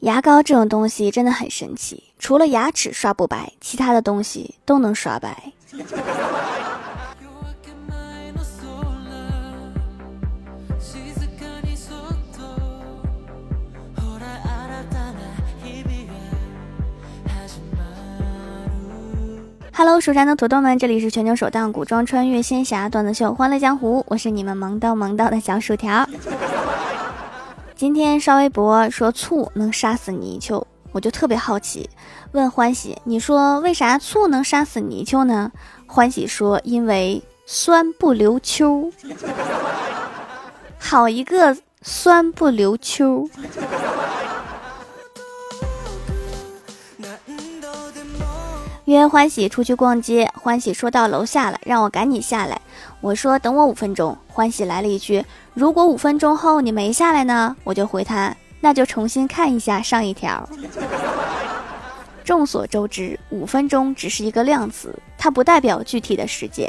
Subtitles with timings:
[0.00, 5.52] 牙膏这种东西真的很神奇，除了牙齿刷不白，其他的东西都能刷白。
[19.72, 26.08] Hello，蜀山的土豆们，这里是全球首档古装穿越仙侠段子秀《欢乐江湖》，我是你们萌到萌到的小薯条。
[27.80, 30.62] 今天刷微博说醋能杀死泥鳅，
[30.92, 31.88] 我就特别好奇，
[32.32, 35.50] 问欢喜，你说为啥醋能杀死泥鳅呢？
[35.86, 38.92] 欢喜说，因为酸不留秋。
[40.78, 43.26] 好一个酸不留秋。
[48.90, 52.60] 约欢喜出去逛街，欢喜说到楼下了，让我赶紧下来。
[53.00, 54.18] 我说等我五分钟。
[54.26, 60.48] 欢喜来了一句：“如果五分钟后你没下来呢？”我就回他：“那就重新看一下上一条。”
[62.24, 66.68] 众所周知，五分钟只是一个量词，它不代表具体的时间。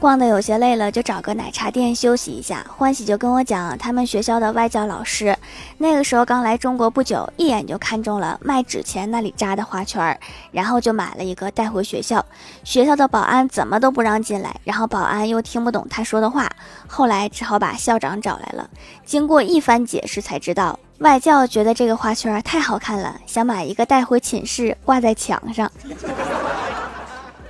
[0.00, 2.64] 逛的有些累了，就找个奶茶店休息一下。
[2.74, 5.36] 欢喜就跟我讲，他们学校的外教老师，
[5.76, 10.18] 那个时候刚来中国不久，一眼就看中了卖纸钱那里扎的花圈儿，
[10.52, 12.24] 然后就买了一个带回学校。
[12.64, 16.50] 学校的保安怎么都不让进来，然后保安又听不懂他说的话，
[16.86, 18.70] 后来只好把校长找来了。
[19.04, 25.70] 经过一番解释，才知道外教觉得这个花圈儿太好看了，想买一个带回寝室挂在墙上。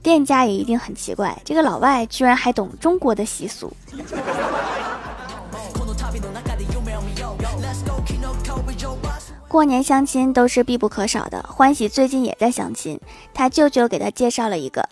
[0.03, 3.73] 店家也一定很奇怪，这个老外居然还懂中国的习俗。
[9.47, 13.01] 过年相亲都是必不可少的，欢喜最近也在相亲，
[13.35, 14.89] 他舅舅给他介绍了一个，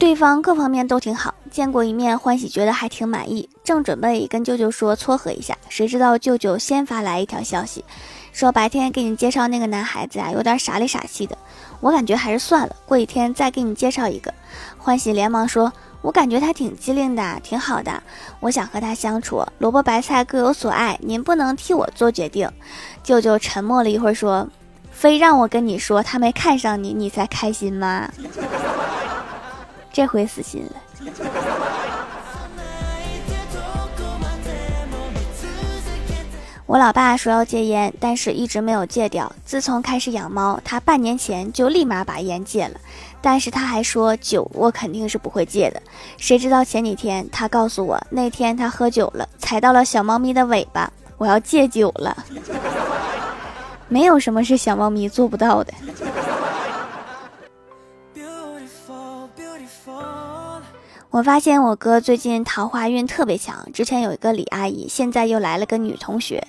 [0.00, 7.84] 对方各方面都挺好，见过一面，欢喜觉得还挺满意，正准备跟舅舅说撮合一下，谁知道舅舅先发来一条消息，
[8.32, 11.36] 说白天给你介绍那个男孩子啊，有点傻里傻气的。
[11.80, 14.32] 我感觉还是算了，过几天再给你介绍一个。
[14.78, 15.70] 欢喜连忙说
[16.00, 18.02] ：“我感觉他挺机灵的，挺好的，
[18.40, 19.44] 我想和他相处。
[19.58, 22.50] 萝卜白菜各有所爱，您不能替我做决定。”
[23.04, 24.48] 舅舅沉默了一会儿说
[24.90, 28.10] ：“非让我跟你说他没看上你，你才开心吗？”
[29.92, 30.76] 这回死心了。
[36.66, 39.32] 我老爸说要戒烟，但是一直没有戒掉。
[39.44, 42.78] 自从开始养猫，他半年前就立马把烟戒了。
[43.20, 45.82] 但是他还说酒，我肯定是不会戒的。
[46.16, 50.88] 谁知道前几天他告诉我，那天他喝酒了，踩到了小猫咪的尾巴。
[51.18, 52.16] 我要戒酒了，
[53.88, 55.74] 没有什么是小猫咪做不到的。
[61.10, 66.40] 我发现我哥最近桃花运特别强，之前有一个李阿姨，现在又来了个女同学。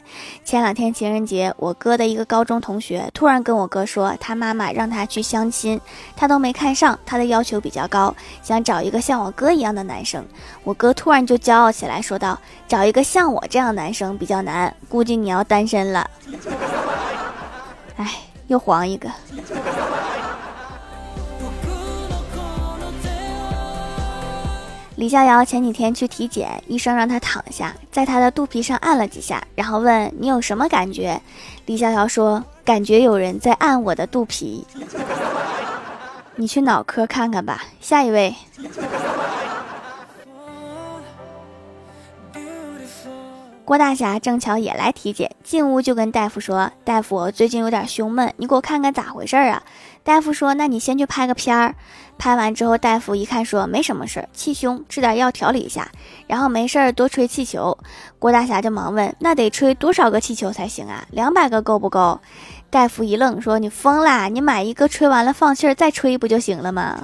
[0.46, 5.82] 前两天情人节，我哥的一个高中同学突然跟我哥说，他妈妈让他去相亲，
[6.16, 10.24] 他都没看上，他的要求比较高，想找一个像我哥一样的男生。
[10.64, 12.40] 我哥突然就骄傲起来，说道
[12.70, 16.08] ：“找一个像我这样男生比较难，估计你要单身了。
[17.98, 18.12] ”哎，
[18.46, 19.10] 又黄一个。
[25.02, 31.20] 李逍遥前几天去体检，医生让他躺下，在他的肚皮上按了几下，然后问你有什么感觉？
[31.66, 34.64] 李逍遥说：“感觉有人在按我的肚皮。
[36.38, 37.64] ”你去脑科看看吧。
[37.80, 38.36] 下一位，
[43.66, 49.64] 郭大侠正巧也来体检，进屋就跟大夫说：“大夫，我最近有点胸闷，你给我看看咋回事啊？”
[50.04, 51.74] 大夫说：“那你先去拍个片儿。”
[52.22, 55.90] 拍完之后，大夫一看说没什么事儿，气胸，吃点药调理一下，
[56.28, 57.76] 然后没事儿多吹气球。
[58.20, 61.04] 郭大侠就忙问：“那得吹多少个气球才行啊？
[61.10, 62.20] 两百个够不够？”
[62.70, 64.28] 大夫一愣说：“你疯啦？
[64.28, 67.04] 你买一个吹完了放气儿再吹不就行了吗？”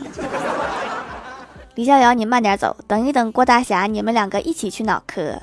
[1.73, 5.41] 李逍遥，你慢点走，等一等郭大侠，你们两个一起去脑科。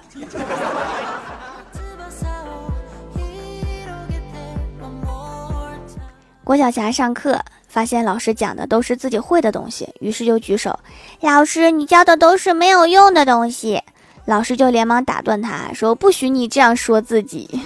[6.45, 7.41] 郭晓霞上课。
[7.67, 10.79] 发现老师讲的都是自己会的东西，于是就举手
[11.19, 13.83] ：“老师，你教的都是没有用的东西。”
[14.27, 17.63] 老师就连忙打断他说：“不许你这样说自己。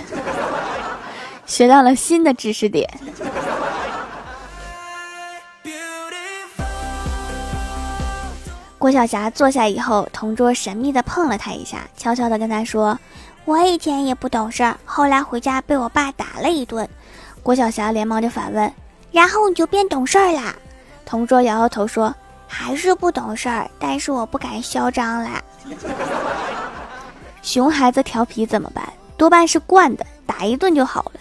[1.44, 2.88] ”学到了新的知识点。
[8.78, 12.98] 郭晓霞坐下以后，同桌神秘的碰了他一下，悄悄的跟他说
[13.44, 16.88] ：“我以前也不懂事儿，后来回家被我爸打了一顿。”
[17.48, 18.70] 郭晓霞连忙就反问。
[19.10, 20.54] 然后你就变懂事儿啦。
[21.06, 22.14] 同桌摇摇头说
[22.46, 25.42] ：“还是不懂事儿，但是我不敢嚣张啦。
[27.40, 28.86] ”熊孩子调皮怎么办？
[29.16, 31.20] 多半是惯的，打一顿就好了。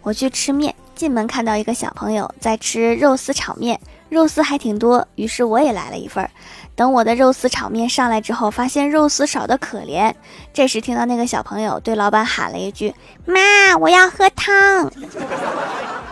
[0.00, 3.80] 我去吃面，进门看到一个小朋友在吃肉丝炒面，
[4.10, 6.28] 肉丝还挺多，于是我也来了一份。
[6.74, 10.12] 等我的肉丝炒面上来之后，发现肉丝少得可怜。
[10.52, 14.90] 这时听到那个小朋友对老板喊了一句：“妈，我要喝汤。”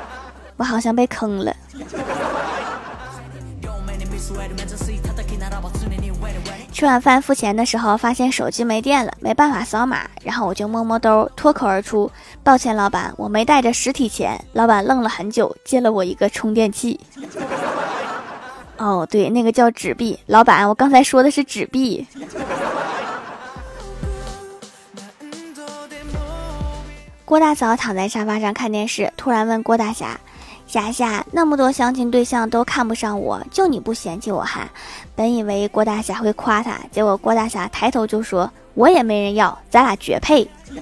[0.57, 1.55] 我好像被坑了。
[6.73, 12.09] 吃晚饭付钱的时候，发现手机没电了，没办法扫码，然后我就摸摸兜，脱口而出
[12.45, 17.01] ：“抱歉，老板，我没带着实体钱。”老板愣了很久，借了我一个充电器。
[18.79, 20.19] 哦，对，那个叫纸币。
[20.27, 22.07] 老板，我刚才说的是纸币。
[27.25, 30.19] 郭大嫂躺在沙发上看电视，突然问郭大侠。
[30.67, 34.69] 霞霞，那么多相亲对象都看不上我，就你不嫌弃我哈？
[35.17, 40.47] 本以为郭大侠会夸他，结果郭大侠抬头就说：“我也没人要，咱俩绝配。”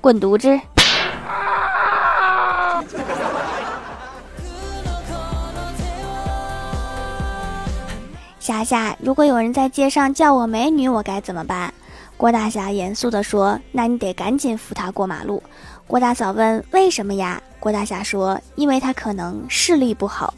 [0.00, 0.60] 滚犊子！
[8.40, 11.72] 霞霞，如果有人在街上叫我美女，我该怎么办？
[12.16, 15.42] 郭大侠严肃地说：“那你得赶紧扶他过马路。”
[15.86, 20.32] 郭大嫂问：“为什么呀？”郭大侠说：“因为他可能视力不好。”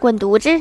[0.00, 0.60] 滚犊子！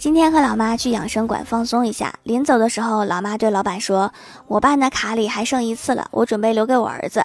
[0.00, 4.10] 今天和老妈去养生馆放松一下，临走的时候，老妈对老板说
[4.48, 7.22] ：“我办的卡里还剩一次了，我准备留给我儿子。”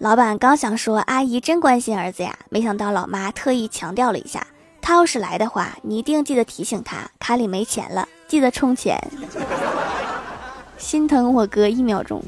[0.00, 4.46] 老板刚想说：“阿姨真关心儿子呀！”没想到老妈特意强调了一下。
[4.80, 8.98] 他要是来的话，你一定记得提醒他，卡里没钱了，记得充钱。
[10.78, 12.22] 心疼我哥一秒钟。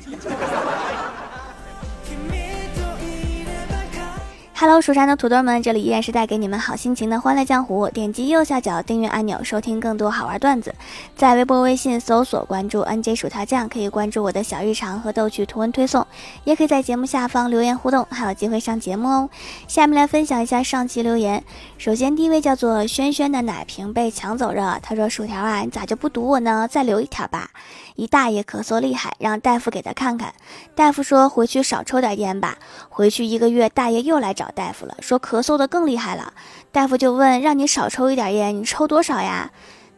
[4.58, 7.90] Hello，蜀山的土豆们，这里依然是带给你们好心情的欢乐江湖。
[7.90, 10.74] 点击右下角订阅按钮，收听更多好玩段子。
[11.14, 16.06] 在微博、微信搜索关注 NJ 薯条酱，可以关注我的小日常和逗趣图文推送，
[16.44, 19.28] 也可以在节目下方留言互动，还有机会上节目哦。
[19.68, 21.44] 下面来分享一下上期留言。
[21.76, 26.66] 首先，第一位叫做轩轩的奶瓶被抢走了，他说：“薯条啊，你咋就不堵我呢？
[26.66, 27.50] 再留一条吧。”
[27.96, 30.32] 一大爷咳嗽厉害，让大夫给他看看。
[30.74, 32.56] 大夫说：“回去少抽点烟吧。”
[32.88, 34.45] 回去一个月，大爷又来找。
[34.54, 36.32] 大夫了，说咳嗽的更厉害了。
[36.70, 39.50] 大夫就问，让你少抽一点烟，你抽多少呀？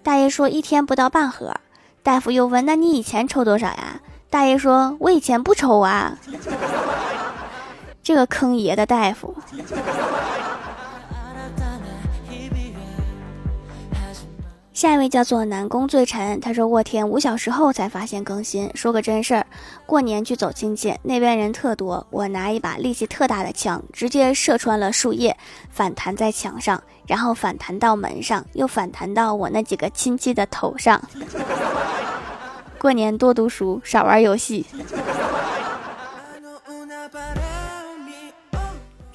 [0.02, 1.54] 大爷说一天不到半盒。
[2.02, 4.00] 大夫又问，那你以前抽多少呀？
[4.30, 6.16] 大爷说，我以前不抽啊。
[8.02, 9.34] 这个坑爷的大夫。
[14.78, 18.70] 下一位叫做南宫醉尘，他说：“我天，五小时后才发现更新。
[18.76, 19.44] 说个真事儿，
[19.84, 25.36] 过年去走亲戚，那边人特多，我拿一把力气特大的枪，直接射穿了树叶，
[25.72, 31.02] 反弹在墙上，然后反弹到门上，又反弹到我那几个亲戚的头上。
[32.78, 34.64] 过年多读书，少玩游戏。”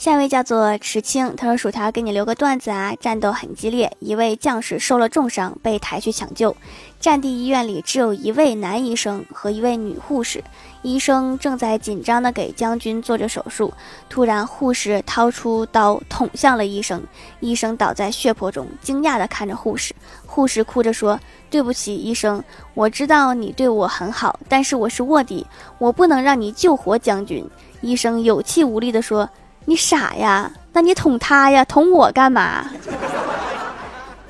[0.03, 6.53] 下一位叫做池青，他说：“薯条给你留个段子啊，战斗很激烈，一位将士受了重伤，被抬去抢救。
[7.00, 10.44] 战地医院里只有一位男医生和一位女护士，
[10.81, 13.73] 医生正在紧张地给将军做着手术。
[14.09, 17.01] 突然，护士掏出刀捅向了医生，
[17.39, 19.95] 医生倒在血泊中，惊讶地看着护士。
[20.25, 21.17] 护士哭着说
[21.50, 22.43] ：‘对不起，医生，
[22.74, 29.29] 我知道你对我很好，但是我是卧底，我不能让你救活将军。’医生有气无力地说。”
[29.65, 30.51] 你傻呀？
[30.74, 31.63] 那你捅他呀？
[31.65, 32.65] 捅我干嘛？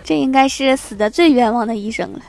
[0.03, 2.19] 这应该是死的最冤枉的医生了。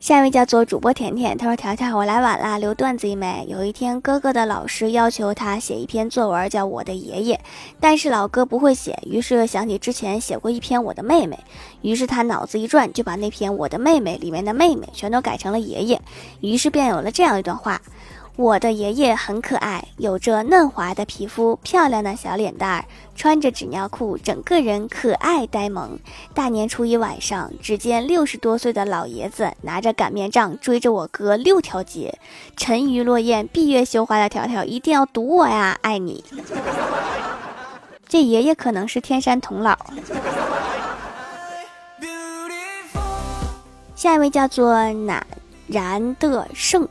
[0.00, 3.46] 下一位叫做主播甜甜，他说：“条条，我来晚了，留段子一枚。
[3.48, 7.40] 有一天，哥哥的老师要求他写一篇作文，叫我的爷爷，
[7.78, 11.38] 但是老哥不会写，于是又想起之前写过一篇我的妹妹，
[11.82, 16.02] 于是他脑子一转，就把那篇我的妹妹里面的妹妹全都改成了爷爷，
[16.40, 17.80] 于是便有了这样一段话。”
[18.36, 22.84] 我的爷爷很可爱，有着嫩滑的皮肤，漂亮的小脸蛋儿，
[23.14, 25.98] 穿着纸尿裤，整个人可爱呆萌。
[26.32, 32.18] 大年初一晚上，只见六十多岁的老爷子拿着擀面杖追着我哥六条街。
[32.56, 35.78] 沉鱼落雁、闭月羞花的条条，一定要堵我呀！
[35.82, 36.24] 爱你。
[38.08, 39.76] 这爷爷可能是天山童姥。
[43.94, 45.24] 下一位叫做乃
[45.66, 46.88] 然的胜。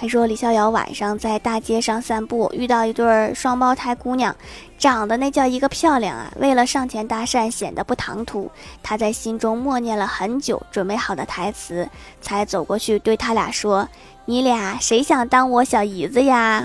[0.00, 4.34] 他说李逍遥晚上在大街上散步，遇到一对双胞胎姑娘，
[4.78, 6.32] 长得那叫一个漂亮啊！
[6.38, 8.50] 为了上前搭讪，显得不唐突，
[8.82, 11.86] 他在心中默念了很久，准备好的台词，
[12.22, 13.86] 才走过去对他俩说
[14.24, 16.64] ：“你俩谁想当我小姨子呀？”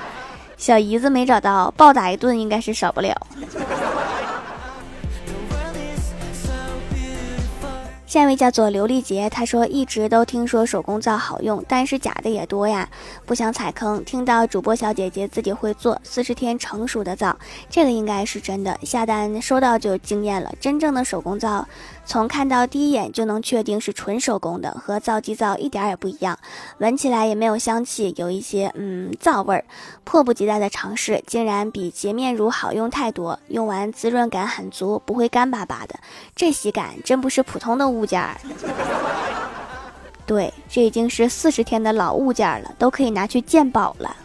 [0.56, 3.14] 小姨子没找到，暴打一顿应该是少不了。
[8.12, 12.86] 下一位叫做刘丽杰，他说一直都听说手工皂好用，但是假的也多呀，
[13.24, 14.04] 不想踩坑。
[14.04, 17.34] 听到主播小姐姐自己会做四十天成熟的皂，
[17.70, 20.52] 这个应该是真的，下单收到就惊艳了。
[20.60, 21.66] 真正的手工皂。
[22.04, 26.36] 从看到第一眼就能确定是纯手工的，和皂基皂一点也不一样，
[26.78, 29.64] 闻起来也没有香气，有一些嗯皂味儿。
[30.04, 35.94] 迫不及待的尝试，竟然比洁面乳好用太多，用完滋润感很足，不会干巴巴的，
[36.34, 38.36] 这洗感真不是普通的物物件儿。
[40.26, 44.16] 对，这已经是四十天的老物件了，都可以拿去鉴宝了。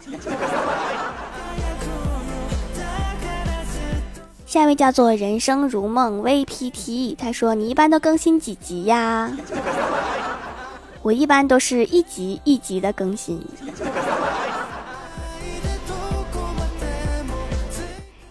[4.46, 9.30] 下一位叫做人生如梦 VPT，他说：“你一般都更新几集呀？”
[11.02, 13.40] 我一般都是一集一集的更新。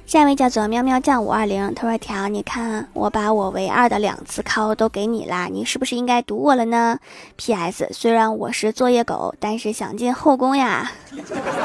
[0.08, 6.98] 下一位叫做喵喵酱五二零，他说：“条，你看我把我唯二的两次靠都给你啦，你是不是应该读我了呢
[7.36, 7.90] ？”P.S.
[7.92, 10.90] 虽然我是作业狗，但是想进后宫呀。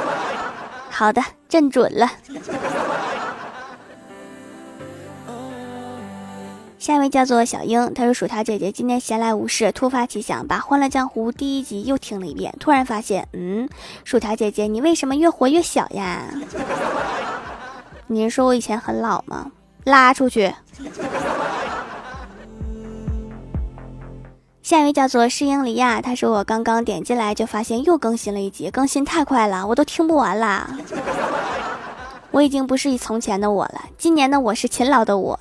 [0.90, 2.10] 好的，朕准了。
[6.80, 12.52] 下一位叫做小英，她说：“薯条姐姐今天闲来无事，突发奇想，把《欢乐江湖》第一集又听了一遍。
[12.58, 13.68] 突然发现，嗯，
[14.02, 16.26] 薯条姐姐，你为什么越活越小呀？
[18.12, 19.50] 您说我以前很老吗？
[19.84, 20.54] 拉出去。
[24.62, 30.70] ”下一位叫做诗英里亚，他说：“我刚刚点进来就发现又更新了一集，更新太快了，我都听不完啦。
[32.30, 35.38] 我已经不是从前的我了，今年的我是勤劳的我。”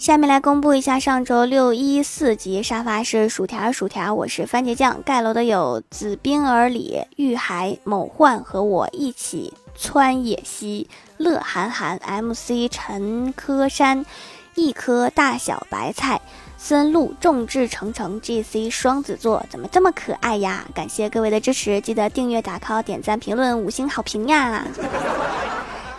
[0.00, 5.02] 下面来公布一下上周六一四级沙发是薯条薯条，我是番茄酱。
[5.04, 10.88] 盖楼的有紫冰儿里、玉海某焕和我一起穿野溪、
[11.18, 14.06] 乐韩寒、MC 陈科山、
[14.54, 16.18] 一颗大小白菜、
[16.56, 20.64] 孙路众志成城、GC 双子座，怎么这么可爱呀？
[20.74, 24.66] 感谢各位的支持，记得订阅、打 call、点赞、评论、五星好评呀！